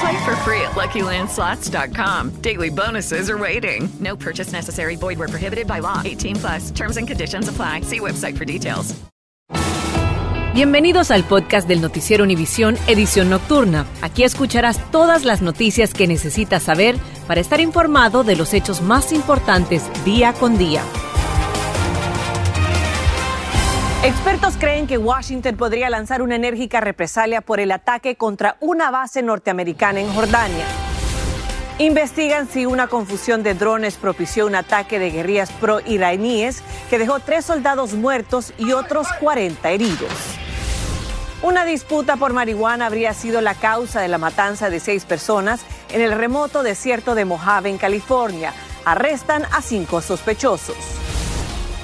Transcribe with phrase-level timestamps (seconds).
[0.00, 2.30] Play for free at LuckyLandSlots.com.
[2.40, 3.88] Daily bonuses are waiting.
[4.00, 4.96] No purchase necessary.
[4.96, 6.00] Void where prohibited by law.
[6.04, 6.70] 18 plus.
[6.70, 7.82] Terms and conditions apply.
[7.82, 8.94] See website for details.
[10.54, 13.86] Bienvenidos al podcast del noticiero Univisión Edición Nocturna.
[14.02, 16.94] Aquí escucharás todas las noticias que necesitas saber
[17.26, 20.82] para estar informado de los hechos más importantes día con día.
[24.04, 29.22] Expertos creen que Washington podría lanzar una enérgica represalia por el ataque contra una base
[29.22, 30.66] norteamericana en Jordania.
[31.78, 37.46] Investigan si una confusión de drones propició un ataque de guerrillas pro-iraníes que dejó tres
[37.46, 40.12] soldados muertos y otros 40 heridos.
[41.40, 46.02] Una disputa por marihuana habría sido la causa de la matanza de seis personas en
[46.02, 48.52] el remoto desierto de Mojave, en California.
[48.84, 51.03] Arrestan a cinco sospechosos.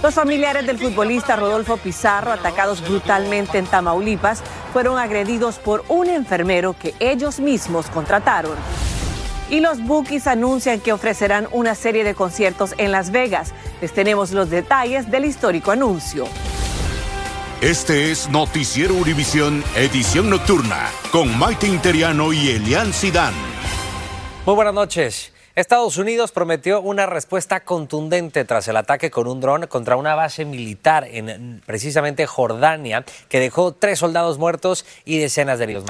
[0.03, 6.75] Los familiares del futbolista Rodolfo Pizarro, atacados brutalmente en Tamaulipas, fueron agredidos por un enfermero
[6.79, 8.57] que ellos mismos contrataron.
[9.51, 13.53] Y los Bookies anuncian que ofrecerán una serie de conciertos en Las Vegas.
[13.83, 16.27] Les tenemos los detalles del histórico anuncio.
[17.61, 23.35] Este es Noticiero Univisión, edición nocturna, con Maite Interiano y Elian Sidán.
[24.47, 25.31] Muy buenas noches.
[25.61, 30.45] Estados Unidos prometió una respuesta contundente tras el ataque con un dron contra una base
[30.45, 35.85] militar en precisamente Jordania, que dejó tres soldados muertos y decenas de heridos.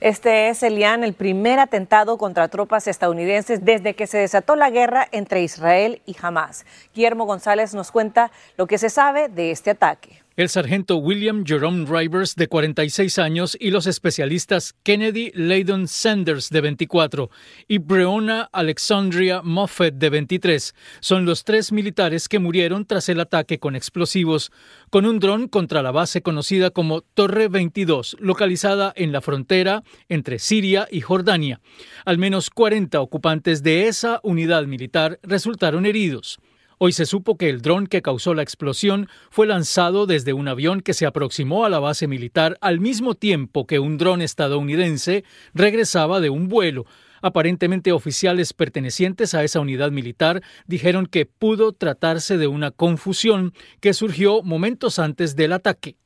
[0.00, 5.06] Este es, Elian, el primer atentado contra tropas estadounidenses desde que se desató la guerra
[5.12, 6.64] entre Israel y Hamas.
[6.94, 10.19] Guillermo González nos cuenta lo que se sabe de este ataque.
[10.36, 16.60] El sargento William Jerome Rivers, de 46 años, y los especialistas Kennedy Leydon Sanders, de
[16.60, 17.30] 24,
[17.66, 23.58] y Breonna Alexandria Moffett, de 23, son los tres militares que murieron tras el ataque
[23.58, 24.52] con explosivos,
[24.88, 30.38] con un dron contra la base conocida como Torre 22, localizada en la frontera entre
[30.38, 31.60] Siria y Jordania.
[32.04, 36.38] Al menos 40 ocupantes de esa unidad militar resultaron heridos.
[36.82, 40.80] Hoy se supo que el dron que causó la explosión fue lanzado desde un avión
[40.80, 46.20] que se aproximó a la base militar al mismo tiempo que un dron estadounidense regresaba
[46.20, 46.86] de un vuelo.
[47.20, 53.92] Aparentemente oficiales pertenecientes a esa unidad militar dijeron que pudo tratarse de una confusión que
[53.92, 55.98] surgió momentos antes del ataque.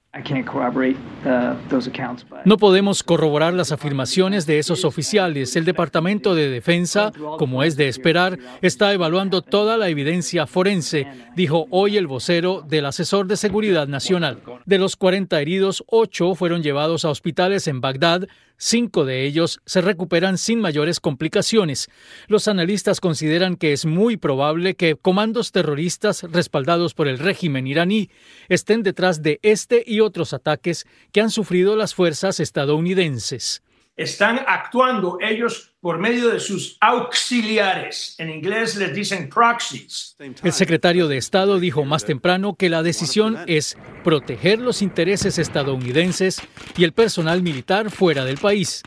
[2.45, 5.57] No podemos corroborar las afirmaciones de esos oficiales.
[5.57, 11.67] El Departamento de Defensa, como es de esperar, está evaluando toda la evidencia forense, dijo
[11.71, 14.39] hoy el vocero del asesor de seguridad nacional.
[14.67, 19.81] De los 40 heridos, 8 fueron llevados a hospitales en Bagdad, Cinco de ellos se
[19.81, 21.89] recuperan sin mayores complicaciones.
[22.29, 28.11] Los analistas consideran que es muy probable que comandos terroristas respaldados por el régimen iraní
[28.49, 33.63] estén detrás de este y otros ataques que han sufrido las fuerzas estadounidenses.
[33.97, 38.17] Están actuando ellos por medio de sus auxiliares.
[38.19, 40.17] En inglés les dicen proxies.
[40.19, 46.41] El secretario de Estado dijo más temprano que la decisión es proteger los intereses estadounidenses
[46.77, 48.83] y el personal militar fuera del país.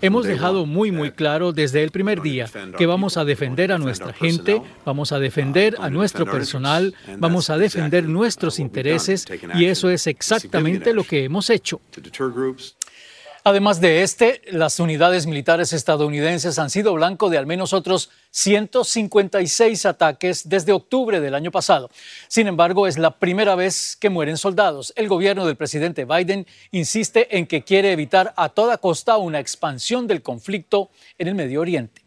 [0.00, 4.12] Hemos dejado muy muy claro desde el primer día que vamos a defender a nuestra
[4.12, 10.06] gente, vamos a defender a nuestro personal, vamos a defender nuestros intereses y eso es
[10.06, 11.80] exactamente lo que hemos hecho.
[13.48, 19.86] Además de este, las unidades militares estadounidenses han sido blanco de al menos otros 156
[19.86, 21.88] ataques desde octubre del año pasado.
[22.26, 24.92] Sin embargo, es la primera vez que mueren soldados.
[24.96, 30.08] El gobierno del presidente Biden insiste en que quiere evitar a toda costa una expansión
[30.08, 32.02] del conflicto en el Medio Oriente.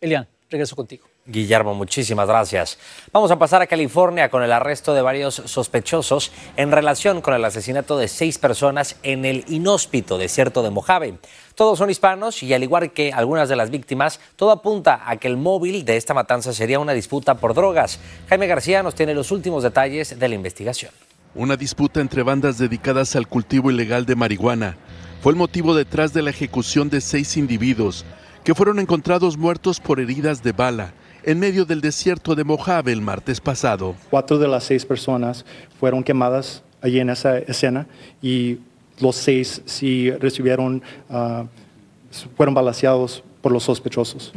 [0.00, 1.11] Elian, regreso contigo.
[1.24, 2.78] Guillermo, muchísimas gracias.
[3.12, 7.44] Vamos a pasar a California con el arresto de varios sospechosos en relación con el
[7.44, 11.18] asesinato de seis personas en el inhóspito desierto de Mojave.
[11.54, 15.28] Todos son hispanos y al igual que algunas de las víctimas, todo apunta a que
[15.28, 18.00] el móvil de esta matanza sería una disputa por drogas.
[18.28, 20.90] Jaime García nos tiene los últimos detalles de la investigación.
[21.36, 24.76] Una disputa entre bandas dedicadas al cultivo ilegal de marihuana
[25.22, 28.04] fue el motivo detrás de la ejecución de seis individuos
[28.42, 33.00] que fueron encontrados muertos por heridas de bala en medio del desierto de Mojave el
[33.00, 33.94] martes pasado.
[34.10, 35.44] Cuatro de las seis personas
[35.78, 37.86] fueron quemadas allí en esa escena
[38.20, 38.58] y
[38.98, 41.44] los seis sí recibieron, uh,
[42.36, 44.32] fueron balaseados por los sospechosos.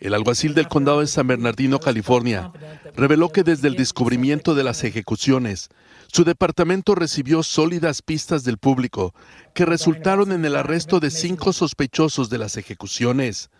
[0.00, 2.52] El alguacil del condado de San Bernardino, California,
[2.96, 5.68] reveló que desde el descubrimiento de las ejecuciones,
[6.06, 9.14] su departamento recibió sólidas pistas del público
[9.54, 13.50] que resultaron en el arresto de cinco sospechosos de las ejecuciones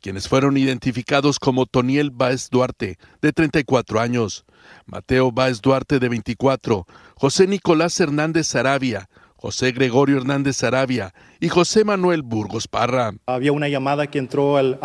[0.00, 4.44] quienes fueron identificados como Toniel Báez Duarte, de 34 años,
[4.86, 6.86] Mateo Báez Duarte, de 24,
[7.16, 13.12] José Nicolás Hernández Sarabia, José Gregorio Hernández Sarabia y José Manuel Burgos Parra.
[13.26, 14.78] Había una llamada que entró al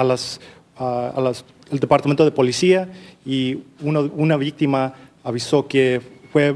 [1.71, 2.89] departamento de policía
[3.25, 6.01] y una víctima avisó que
[6.31, 6.56] fue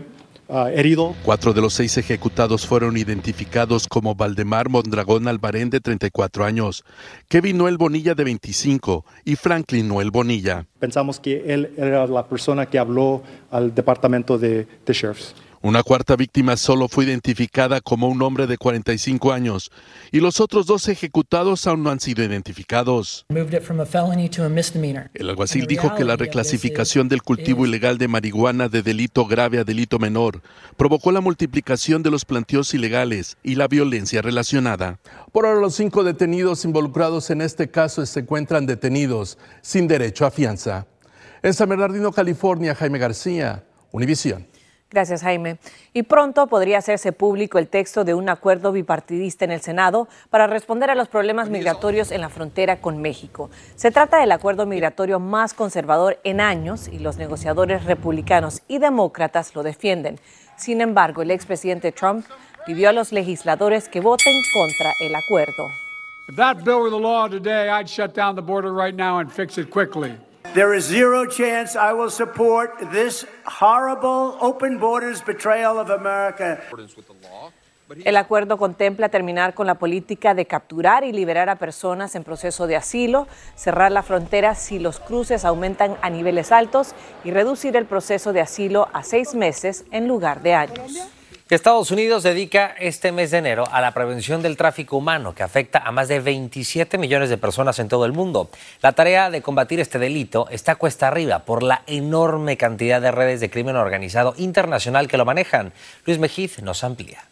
[0.52, 1.16] Ah, herido.
[1.24, 6.84] Cuatro de los seis ejecutados fueron identificados como Valdemar Mondragón Albarén, de 34 años,
[7.28, 10.66] Kevin Noel Bonilla, de 25, y Franklin Noel Bonilla.
[10.80, 15.36] Pensamos que él era la persona que habló al departamento de, de sheriffs.
[15.62, 19.72] Una cuarta víctima solo fue identificada como un hombre de 45 años
[20.10, 23.26] y los otros dos ejecutados aún no han sido identificados.
[23.28, 29.66] El alguacil dijo que la reclasificación del cultivo ilegal de marihuana de delito grave a
[29.66, 30.42] delito menor
[30.78, 35.00] provocó la multiplicación de los planteos ilegales y la violencia relacionada.
[35.34, 40.32] Por ahora los cinco detenidos involucrados en este caso se encuentran detenidos sin derecho a
[40.32, 40.88] fianza.
[41.44, 44.48] En San Bernardino, California, Jaime García, Univisión.
[44.92, 45.60] Gracias, Jaime.
[45.94, 50.48] Y pronto podría hacerse público el texto de un acuerdo bipartidista en el Senado para
[50.48, 53.52] responder a los problemas migratorios en la frontera con México.
[53.76, 59.54] Se trata del acuerdo migratorio más conservador en años y los negociadores republicanos y demócratas
[59.54, 60.20] lo defienden.
[60.58, 62.26] Sin embargo, el expresidente Trump
[62.66, 65.70] pidió a los legisladores que voten contra el acuerdo.
[66.28, 69.32] If that bill were the law today, I'd shut down the border right now and
[69.32, 70.16] fix it quickly.
[70.54, 76.60] There is zero chance I will support this horrible open borders betrayal of America.
[78.06, 82.68] El acuerdo contempla terminar con la política de capturar y liberar a personas en proceso
[82.68, 86.94] de asilo, cerrar la frontera si los cruces aumentan a niveles altos
[87.24, 91.10] y reducir el proceso de asilo a seis meses en lugar de años.
[91.56, 95.80] Estados Unidos dedica este mes de enero a la prevención del tráfico humano que afecta
[95.80, 98.52] a más de 27 millones de personas en todo el mundo.
[98.84, 103.40] La tarea de combatir este delito está cuesta arriba por la enorme cantidad de redes
[103.40, 105.74] de crimen organizado internacional que lo manejan.
[106.06, 107.24] Luis Mejiz nos amplía.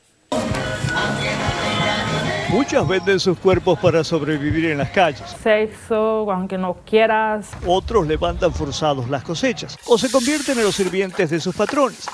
[2.50, 5.36] Muchas venden sus cuerpos para sobrevivir en las calles.
[5.44, 7.52] Sexo, aunque no quieras.
[7.68, 12.08] Otros levantan forzados las cosechas o se convierten en los sirvientes de sus patrones.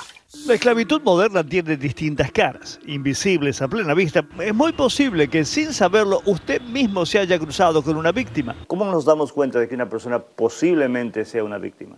[0.46, 4.26] La esclavitud moderna tiene distintas caras, invisibles a plena vista.
[4.40, 8.54] Es muy posible que sin saberlo usted mismo se haya cruzado con una víctima.
[8.66, 11.96] ¿Cómo nos damos cuenta de que una persona posiblemente sea una víctima?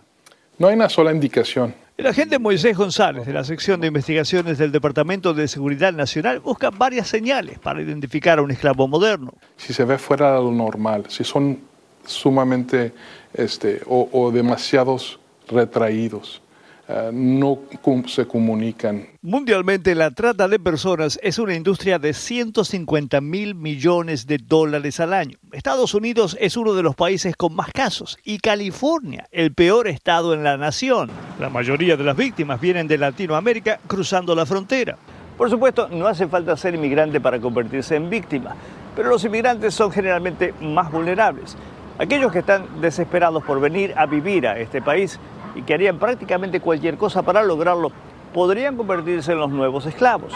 [0.59, 1.75] No hay una sola indicación.
[1.97, 6.69] El agente Moisés González de la sección de investigaciones del Departamento de Seguridad Nacional busca
[6.69, 9.33] varias señales para identificar a un esclavo moderno.
[9.57, 11.59] Si se ve fuera de lo normal, si son
[12.05, 12.93] sumamente
[13.33, 15.19] este, o, o demasiados
[15.49, 16.41] retraídos,
[16.89, 17.59] eh, no
[18.07, 19.07] se comunican.
[19.21, 25.13] Mundialmente la trata de personas es una industria de 150 mil millones de dólares al
[25.13, 25.37] año.
[25.51, 30.33] Estados Unidos es uno de los países con más casos y California el peor estado
[30.33, 31.09] en la nación.
[31.39, 34.97] La mayoría de las víctimas vienen de Latinoamérica cruzando la frontera.
[35.37, 38.55] Por supuesto, no hace falta ser inmigrante para convertirse en víctima,
[38.95, 41.57] pero los inmigrantes son generalmente más vulnerables.
[41.99, 45.19] Aquellos que están desesperados por venir a vivir a este país
[45.57, 47.91] y que harían prácticamente cualquier cosa para lograrlo,
[48.33, 50.31] podrían convertirse en los nuevos esclavos.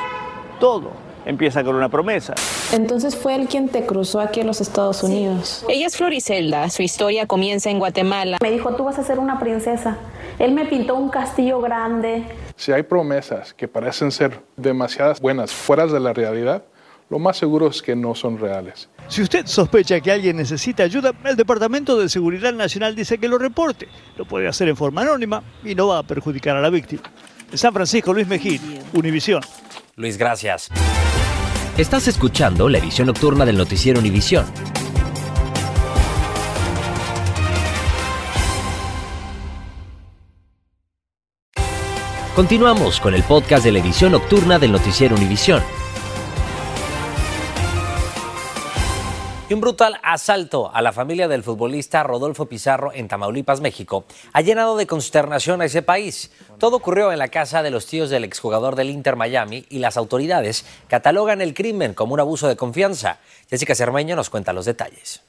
[0.59, 0.89] Todo
[1.25, 2.33] empieza con una promesa.
[2.71, 5.63] Entonces fue él quien te cruzó aquí a los Estados Unidos.
[5.69, 8.37] Ella es Floricelda, su historia comienza en Guatemala.
[8.41, 9.97] Me dijo, tú vas a ser una princesa.
[10.39, 12.23] Él me pintó un castillo grande.
[12.55, 16.63] Si hay promesas que parecen ser demasiadas buenas fuera de la realidad,
[17.11, 18.87] lo más seguro es que no son reales.
[19.09, 23.37] Si usted sospecha que alguien necesita ayuda, el Departamento de Seguridad Nacional dice que lo
[23.37, 23.89] reporte.
[24.15, 27.03] Lo puede hacer en forma anónima y no va a perjudicar a la víctima.
[27.53, 28.61] San Francisco, Luis Mejín,
[28.93, 29.41] Univisión.
[29.97, 30.69] Luis, gracias.
[31.77, 34.45] Estás escuchando la edición nocturna del noticiero Univisión.
[42.37, 45.61] Continuamos con el podcast de la edición nocturna del noticiero Univisión.
[49.51, 54.39] Y un brutal asalto a la familia del futbolista Rodolfo Pizarro en Tamaulipas, México, ha
[54.39, 56.31] llenado de consternación a ese país.
[56.57, 59.97] Todo ocurrió en la casa de los tíos del exjugador del Inter Miami y las
[59.97, 63.19] autoridades catalogan el crimen como un abuso de confianza.
[63.49, 65.21] Jessica Cermeño nos cuenta los detalles.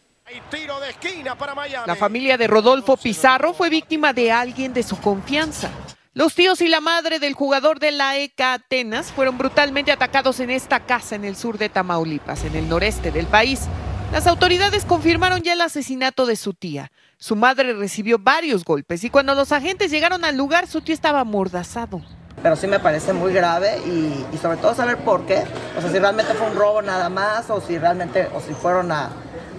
[1.85, 5.69] La familia de Rodolfo Pizarro fue víctima de alguien de su confianza.
[6.14, 10.50] Los tíos y la madre del jugador de la ECA Atenas fueron brutalmente atacados en
[10.50, 13.67] esta casa en el sur de Tamaulipas, en el noreste del país.
[14.12, 16.92] Las autoridades confirmaron ya el asesinato de su tía.
[17.16, 21.21] Su madre recibió varios golpes y cuando los agentes llegaron al lugar, su tío estaba
[21.21, 22.02] amordazado.
[22.42, 25.45] Pero sí me parece muy grave y, sobre todo saber por qué.
[25.78, 28.92] O sea, si realmente fue un robo nada más o si realmente, o si fueron
[28.92, 29.12] a,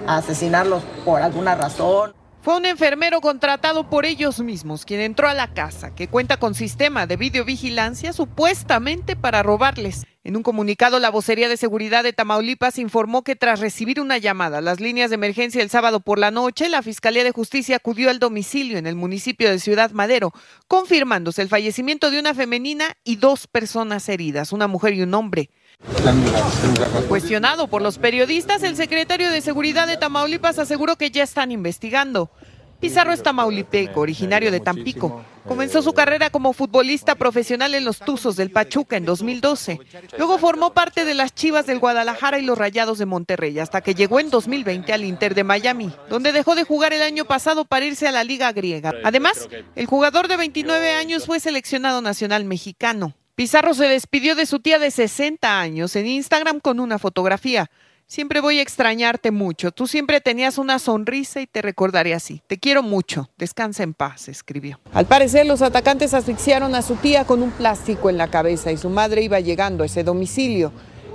[0.05, 2.13] a asesinarlos por alguna razón.
[2.44, 6.56] Fue un enfermero contratado por ellos mismos quien entró a la casa, que cuenta con
[6.56, 10.04] sistema de videovigilancia supuestamente para robarles.
[10.26, 14.58] En un comunicado, la vocería de seguridad de Tamaulipas informó que tras recibir una llamada
[14.58, 18.10] a las líneas de emergencia el sábado por la noche, la Fiscalía de Justicia acudió
[18.10, 20.34] al domicilio en el municipio de Ciudad Madero,
[20.68, 25.50] confirmándose el fallecimiento de una femenina y dos personas heridas, una mujer y un hombre.
[27.08, 32.30] Cuestionado por los periodistas, el secretario de Seguridad de Tamaulipas aseguró que ya están investigando.
[32.84, 35.24] Pizarro es tamaulipeco, originario de Tampico.
[35.48, 39.80] Comenzó su carrera como futbolista profesional en los Tuzos del Pachuca en 2012.
[40.18, 43.96] Luego formó parte de las Chivas del Guadalajara y los Rayados de Monterrey hasta que
[43.96, 47.86] llegó en 2020 al Inter de Miami, donde dejó de jugar el año pasado para
[47.86, 48.94] irse a la Liga Griega.
[49.06, 49.48] Además,
[49.78, 53.13] el jugador de 29 años fue seleccionado nacional mexicano.
[53.36, 57.72] Pizarro se despidió de su tía de 60 años en Instagram con una fotografía.
[58.06, 59.72] Siempre voy a extrañarte mucho.
[59.72, 62.44] Tú siempre tenías una sonrisa y te recordaré así.
[62.46, 63.32] Te quiero mucho.
[63.40, 64.80] Descansa en paz, escribió.
[64.94, 68.78] Al parecer, los atacantes asfixiaron a su tía con un plástico en la cabeza y
[68.78, 70.72] su madre iba llegando a ese domicilio.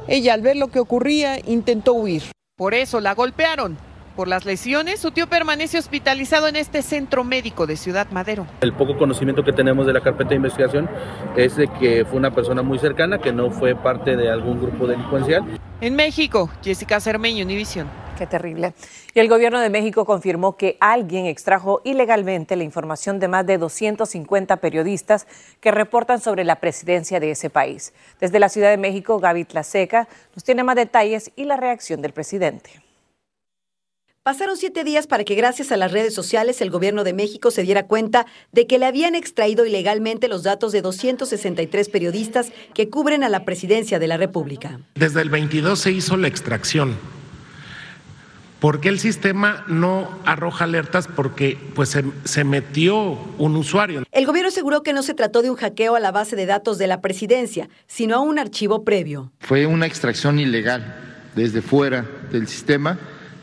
[0.08, 2.24] Ella, al ver lo que ocurría, intentó huir.
[2.56, 3.78] Por eso la golpearon.
[4.18, 8.48] Por las lesiones, su tío permanece hospitalizado en este centro médico de Ciudad Madero.
[8.60, 10.90] El poco conocimiento que tenemos de la carpeta de investigación
[11.36, 14.88] es de que fue una persona muy cercana, que no fue parte de algún grupo
[14.88, 15.44] delincuencial.
[15.80, 17.88] En México, Jessica Cermeño, Univisión.
[18.18, 18.74] Qué terrible.
[19.14, 23.56] Y el gobierno de México confirmó que alguien extrajo ilegalmente la información de más de
[23.56, 25.28] 250 periodistas
[25.60, 27.92] que reportan sobre la presidencia de ese país.
[28.18, 32.12] Desde la Ciudad de México, Gaby Tlaseca nos tiene más detalles y la reacción del
[32.12, 32.87] presidente.
[34.28, 37.62] Pasaron siete días para que gracias a las redes sociales el gobierno de México se
[37.62, 43.24] diera cuenta de que le habían extraído ilegalmente los datos de 263 periodistas que cubren
[43.24, 44.80] a la presidencia de la República.
[44.96, 46.98] Desde el 22 se hizo la extracción.
[48.60, 51.08] ¿Por qué el sistema no arroja alertas?
[51.08, 54.02] Porque pues se, se, metió un usuario.
[54.12, 56.76] El gobierno aseguró que no se trató de un hackeo a la base de datos
[56.76, 59.32] de la presidencia, sino a un archivo previo.
[59.40, 60.96] Fue una extracción ilegal
[61.34, 62.98] desde fuera del sistema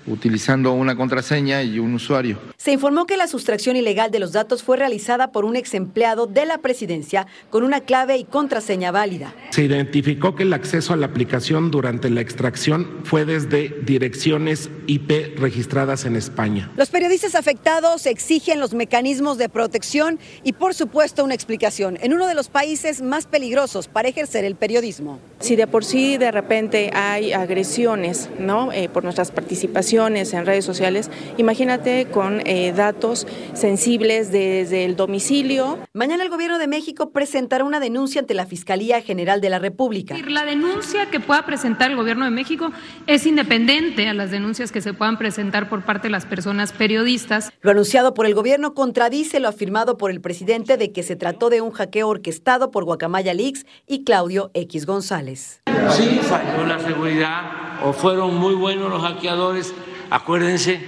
[0.07, 2.39] utilizando una contraseña y un usuario.
[2.57, 6.27] Se informó que la sustracción ilegal de los datos fue realizada por un ex empleado
[6.27, 9.33] de la presidencia con una clave y contraseña válida.
[9.51, 15.37] Se identificó que el acceso a la aplicación durante la extracción fue desde direcciones IP
[15.37, 16.71] registradas en España.
[16.75, 22.27] Los periodistas afectados exigen los mecanismos de protección y por supuesto una explicación en uno
[22.27, 25.19] de los países más peligrosos para ejercer el periodismo.
[25.39, 28.71] Si de por sí de repente hay agresiones, ¿no?
[28.71, 35.77] Eh, por nuestras participaciones en redes sociales, imagínate con eh, datos sensibles desde el domicilio.
[35.93, 40.15] Mañana el gobierno de México presentará una denuncia ante la Fiscalía General de la República.
[40.27, 42.71] La denuncia que pueda presentar el gobierno de México
[43.05, 47.51] es independiente a las denuncias que se puedan presentar por parte de las personas periodistas.
[47.61, 51.49] Lo anunciado por el gobierno contradice lo afirmado por el presidente de que se trató
[51.49, 55.24] de un hackeo orquestado por Guacamaya Leaks y Claudio X González.
[55.33, 59.73] Sí, falló la seguridad o fueron muy buenos los hackeadores.
[60.09, 60.79] Acuérdense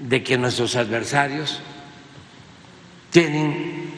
[0.00, 1.60] de que nuestros adversarios
[3.10, 3.90] tienen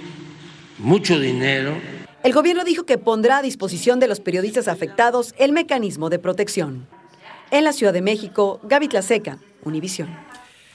[0.78, 1.74] mucho dinero.
[2.22, 6.86] El gobierno dijo que pondrá a disposición de los periodistas afectados el mecanismo de protección.
[7.50, 10.08] En la Ciudad de México, Gaby Tlaseca, Univisión.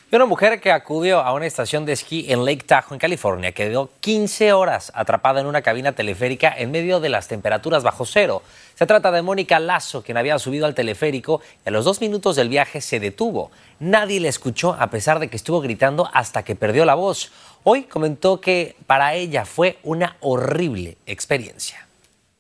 [0.09, 3.51] Y una mujer que acudió a una estación de esquí en Lake Tahoe, en California,
[3.51, 8.41] quedó 15 horas atrapada en una cabina teleférica en medio de las temperaturas bajo cero.
[8.75, 12.37] Se trata de Mónica Lazo, quien había subido al teleférico y a los dos minutos
[12.37, 13.51] del viaje se detuvo.
[13.81, 17.33] Nadie le escuchó a pesar de que estuvo gritando hasta que perdió la voz.
[17.65, 21.86] Hoy comentó que para ella fue una horrible experiencia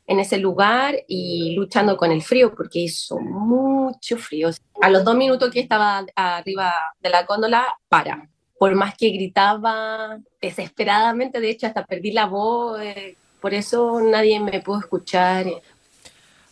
[0.07, 4.49] en ese lugar y luchando con el frío porque hizo mucho frío.
[4.81, 8.27] A los dos minutos que estaba arriba de la góndola, para.
[8.57, 14.39] Por más que gritaba desesperadamente, de hecho hasta perdí la voz, eh, por eso nadie
[14.39, 15.45] me pudo escuchar.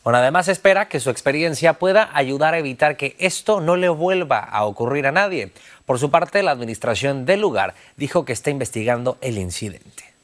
[0.03, 4.37] Bueno, además espera que su experiencia pueda ayudar a evitar que esto no le vuelva
[4.37, 5.51] a ocurrir a nadie.
[5.87, 10.14] Por su parte, la administración del lugar dijo que está investigando el incidente.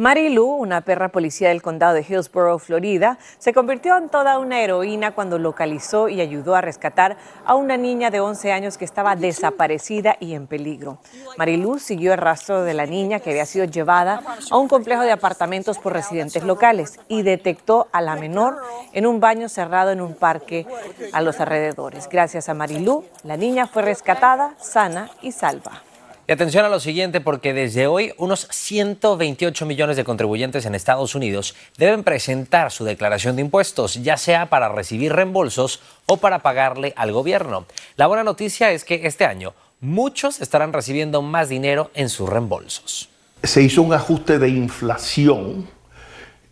[0.00, 5.10] Marilu, una perra policía del condado de Hillsborough, Florida, se convirtió en toda una heroína
[5.10, 10.16] cuando localizó y ayudó a rescatar a una niña de 11 años que estaba desaparecida
[10.18, 11.00] y en peligro.
[11.36, 15.12] Marilu siguió el rastro de la niña que había sido llevada a un complejo de
[15.12, 18.56] apartamentos por residentes locales y detectó a la menor
[18.94, 20.66] en un baño cerrado en un parque
[21.12, 22.08] a los alrededores.
[22.08, 25.82] Gracias a Marilu, la niña fue rescatada, sana y salva.
[26.30, 31.16] Y atención a lo siguiente, porque desde hoy unos 128 millones de contribuyentes en Estados
[31.16, 36.92] Unidos deben presentar su declaración de impuestos, ya sea para recibir reembolsos o para pagarle
[36.94, 37.66] al gobierno.
[37.96, 43.08] La buena noticia es que este año muchos estarán recibiendo más dinero en sus reembolsos.
[43.42, 45.66] Se hizo un ajuste de inflación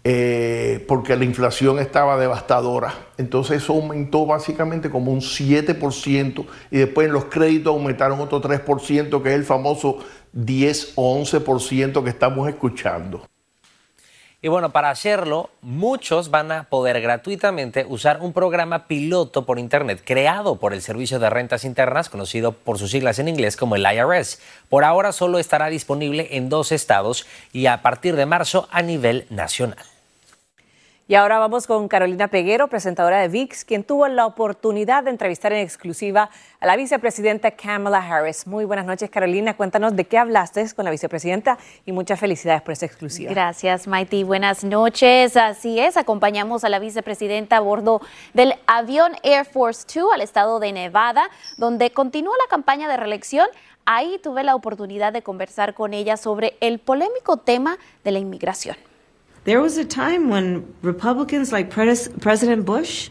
[0.05, 2.95] eh, porque la inflación estaba devastadora.
[3.19, 9.29] Entonces eso aumentó básicamente como un 7% y después los créditos aumentaron otro 3%, que
[9.31, 9.99] es el famoso
[10.33, 13.23] 10 o 11% que estamos escuchando.
[14.41, 20.01] Y bueno, para hacerlo, muchos van a poder gratuitamente usar un programa piloto por Internet
[20.05, 23.85] creado por el Servicio de Rentas Internas, conocido por sus siglas en inglés como el
[23.85, 24.41] IRS.
[24.69, 29.27] Por ahora solo estará disponible en dos estados y a partir de marzo a nivel
[29.29, 29.85] nacional.
[31.11, 35.55] Y ahora vamos con Carolina Peguero, presentadora de VIX, quien tuvo la oportunidad de entrevistar
[35.55, 36.29] en exclusiva
[36.61, 38.47] a la vicepresidenta Kamala Harris.
[38.47, 39.57] Muy buenas noches, Carolina.
[39.57, 43.33] Cuéntanos de qué hablaste con la vicepresidenta y muchas felicidades por esta exclusiva.
[43.33, 44.23] Gracias, Maiti.
[44.23, 45.35] Buenas noches.
[45.39, 48.03] Así es, acompañamos a la vicepresidenta a bordo
[48.35, 53.49] del avión Air Force Two al estado de Nevada, donde continúa la campaña de reelección.
[53.87, 58.77] Ahí tuve la oportunidad de conversar con ella sobre el polémico tema de la inmigración.
[59.49, 63.09] There was a time when Republicans like Pres- President Bush,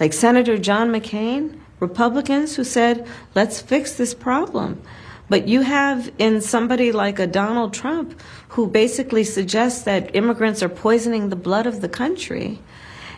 [0.00, 4.82] like Senator John McCain, Republicans who said, let's fix this problem.
[5.28, 10.68] But you have in somebody like a Donald Trump who basically suggests that immigrants are
[10.68, 12.58] poisoning the blood of the country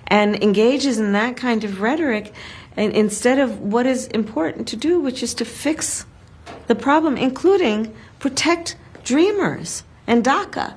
[0.08, 2.34] and engages in that kind of rhetoric
[2.76, 6.04] and instead of what is important to do, which is to fix
[6.66, 10.74] the problem, including protect dreamers and DACA.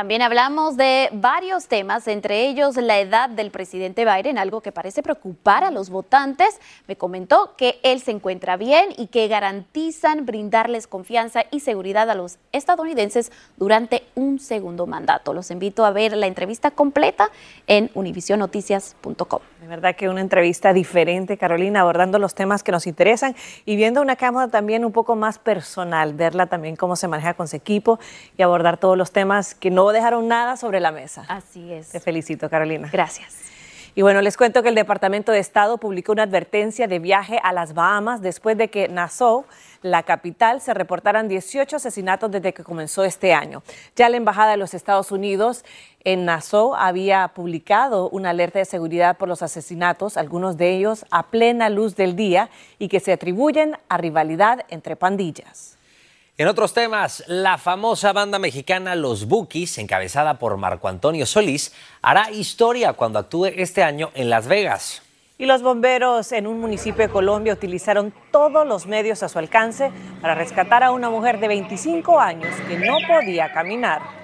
[0.00, 5.02] También hablamos de varios temas, entre ellos la edad del presidente Biden, algo que parece
[5.02, 6.58] preocupar a los votantes.
[6.88, 12.14] Me comentó que él se encuentra bien y que garantizan brindarles confianza y seguridad a
[12.14, 15.34] los estadounidenses durante un segundo mandato.
[15.34, 17.28] Los invito a ver la entrevista completa
[17.66, 19.40] en univisionoticias.com.
[19.60, 23.36] De verdad que una entrevista diferente, Carolina, abordando los temas que nos interesan
[23.66, 27.46] y viendo una cámara también un poco más personal, verla también cómo se maneja con
[27.46, 27.98] su equipo
[28.38, 31.24] y abordar todos los temas que no dejaron nada sobre la mesa.
[31.28, 31.90] Así es.
[31.90, 32.88] Te felicito, Carolina.
[32.92, 33.50] Gracias.
[33.94, 37.52] Y bueno, les cuento que el Departamento de Estado publicó una advertencia de viaje a
[37.52, 39.44] las Bahamas después de que Nassau,
[39.82, 43.64] la capital, se reportaran 18 asesinatos desde que comenzó este año.
[43.96, 45.64] Ya la Embajada de los Estados Unidos
[46.04, 51.26] en Nassau había publicado una alerta de seguridad por los asesinatos, algunos de ellos a
[51.26, 52.48] plena luz del día
[52.78, 55.79] y que se atribuyen a rivalidad entre pandillas.
[56.38, 62.30] En otros temas, la famosa banda mexicana Los Bookies, encabezada por Marco Antonio Solís, hará
[62.30, 65.02] historia cuando actúe este año en Las Vegas.
[65.36, 69.90] Y los bomberos en un municipio de Colombia utilizaron todos los medios a su alcance
[70.20, 74.19] para rescatar a una mujer de 25 años que no podía caminar.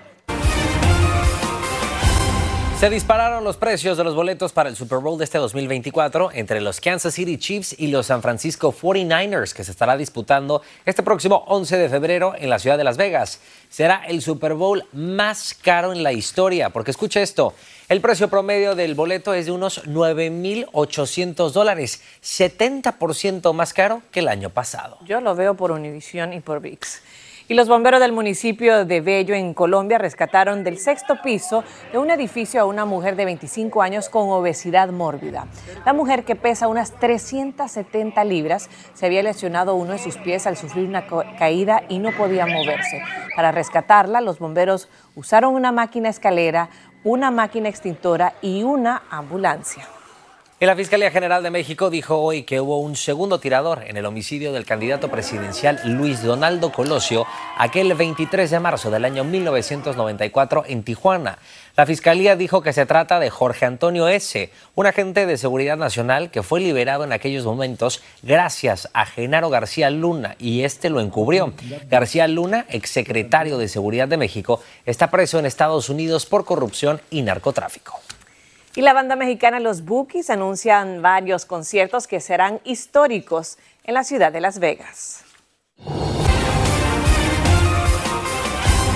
[2.79, 6.61] Se dispararon los precios de los boletos para el Super Bowl de este 2024 entre
[6.61, 11.43] los Kansas City Chiefs y los San Francisco 49ers, que se estará disputando este próximo
[11.47, 13.41] 11 de febrero en la ciudad de Las Vegas.
[13.71, 17.55] Será el Super Bowl más caro en la historia, porque escucha esto,
[17.89, 24.29] el precio promedio del boleto es de unos 9.800 dólares, 70% más caro que el
[24.29, 24.99] año pasado.
[25.07, 27.01] Yo lo veo por Univision y por VIX.
[27.49, 32.11] Y los bomberos del municipio de Bello, en Colombia, rescataron del sexto piso de un
[32.11, 35.47] edificio a una mujer de 25 años con obesidad mórbida.
[35.85, 40.57] La mujer, que pesa unas 370 libras, se había lesionado uno de sus pies al
[40.57, 41.07] sufrir una
[41.39, 43.01] caída y no podía moverse.
[43.37, 46.69] Para rescatarla, los bomberos usaron una máquina escalera,
[47.05, 49.87] una máquina extintora y una ambulancia.
[50.59, 54.07] Y la Fiscalía General de México dijo hoy que hubo un segundo tirador en el
[54.07, 57.27] homicidio del candidato presidencial Luis Donaldo Colosio
[57.59, 61.37] aquel 23 de marzo del año 1994 en Tijuana.
[61.77, 66.31] La Fiscalía dijo que se trata de Jorge Antonio S., un agente de seguridad nacional
[66.31, 71.53] que fue liberado en aquellos momentos gracias a Genaro García Luna y este lo encubrió.
[71.91, 77.21] García Luna, exsecretario de Seguridad de México, está preso en Estados Unidos por corrupción y
[77.21, 78.01] narcotráfico.
[78.77, 84.31] Y la banda mexicana Los Bookies anuncian varios conciertos que serán históricos en la ciudad
[84.31, 85.25] de Las Vegas.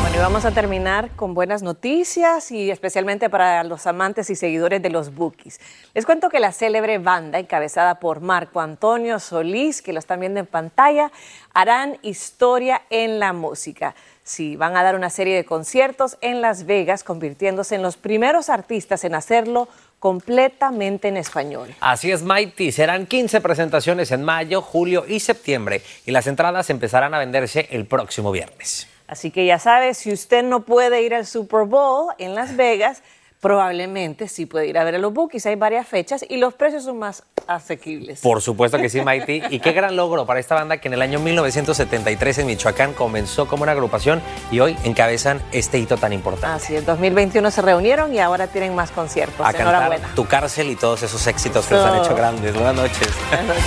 [0.03, 4.83] Bueno, y vamos a terminar con buenas noticias y especialmente para los amantes y seguidores
[4.83, 5.59] de los Bookies.
[5.95, 10.40] Les cuento que la célebre banda, encabezada por Marco Antonio Solís, que lo están viendo
[10.40, 11.11] en pantalla,
[11.55, 13.95] harán historia en la música.
[14.31, 18.49] Sí, van a dar una serie de conciertos en Las Vegas, convirtiéndose en los primeros
[18.49, 19.66] artistas en hacerlo
[19.99, 21.75] completamente en español.
[21.81, 22.71] Así es, Mighty.
[22.71, 27.87] Serán 15 presentaciones en mayo, julio y septiembre y las entradas empezarán a venderse el
[27.87, 28.87] próximo viernes.
[29.09, 33.03] Así que ya sabes, si usted no puede ir al Super Bowl en Las Vegas,
[33.40, 35.46] probablemente sí puede ir a ver a los bookies.
[35.46, 38.20] Hay varias fechas y los precios son más asequibles.
[38.20, 39.42] Por supuesto que sí, Mighty.
[39.50, 43.48] Y qué gran logro para esta banda que en el año 1973 en Michoacán comenzó
[43.48, 46.55] como una agrupación y hoy encabezan este hito tan importante.
[46.55, 49.44] Así es, 2021 se reunieron y ahora tienen más conciertos.
[49.44, 52.55] A cantar Tu cárcel y todos esos éxitos que los han hecho grandes.
[52.55, 53.09] Buenas noches.
[53.29, 53.64] Buenas noches.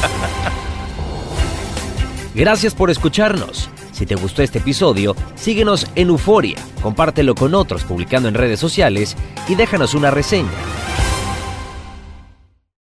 [2.36, 3.70] Gracias por escucharnos.
[3.94, 9.16] Si te gustó este episodio, síguenos en Euforia, compártelo con otros publicando en redes sociales
[9.48, 10.50] y déjanos una reseña.